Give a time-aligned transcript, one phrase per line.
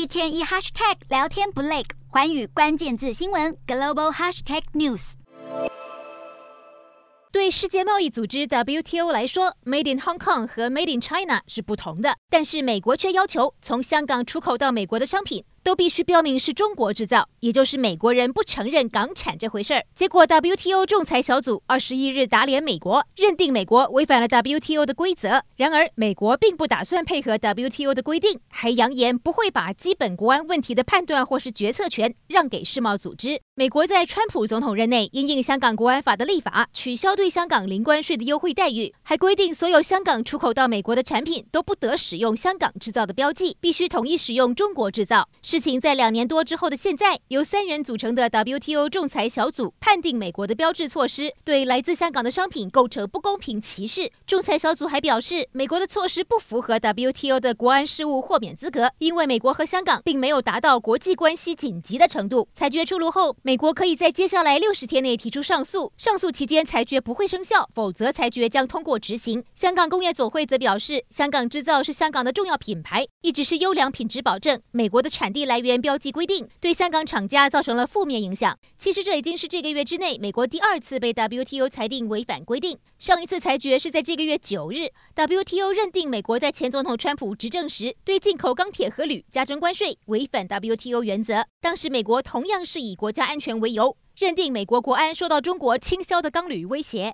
[0.00, 5.12] 一天一 hashtag 聊天不累，寰宇关键字新闻 global hashtag news。
[7.30, 15.44] 对世界贸易组织 WTO 来说，Made in Hong Kong 和 Made in China 是不同的，但是美国却要求从香港出口到美国的商品。
[15.62, 19.84] 都必须标明是中国制造，也就是美国人不承认港产这回事儿。
[19.94, 25.42] 结果，WTO 仲裁小组二十一日打脸美国，认定美国违反了 WTO 的规则。
[25.56, 33.40] 然而，美国并不打算配合 WTO 的规定，还扬言不会把基本国安问题的判断或是决策权让给世贸组织。
[33.54, 45.28] 美国在川普总统任内因应香港国安法的立法，取消对香港零关税的优惠待遇，还规定所有香港出口到美国的产品都不得使用香港制造的标记，必须统一使用中国制造。
[45.50, 54.12] 事情在两年多之后的现在，由三人组成的 WTO 仲裁小组判定美国的标志措施对来自香港的商品构成不公平歧视。
[54.24, 62.46] 仲裁小组还表示，美国的措施不符合 WTO 的国安事务豁免资格，因为美国和香港并没有达到国际关系紧急的程度。
[62.52, 69.42] 裁决出炉后，美国可以在接下来六十天内提出上诉，上诉期间裁决不会生效，否则裁决将通过执行。
[69.56, 74.62] 香港工业总会则表示，香港制造是香港的重要品牌，一直是优良品质保证。
[74.70, 75.80] 美国的产地地来源。
[75.80, 78.58] 标记规定对香港厂家造成了负面影响。
[78.76, 82.78] 其实这已经是这个月之内美国第二次被 WTO 裁定违反规定。
[82.98, 91.46] 上一次裁决是在这个月九日，WTO 认定美国在前总统川普执政时对进口钢铁和铝加征关税，违反 WTO 原则。
[91.60, 97.08] 当时美国同样是以国家安全为由，认定美国国安受到中国倾销的钢铝威胁。